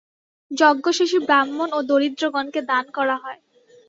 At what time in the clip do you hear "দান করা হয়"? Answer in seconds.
2.69-3.39